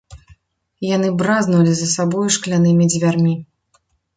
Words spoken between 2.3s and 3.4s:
шклянымі дзвярмі.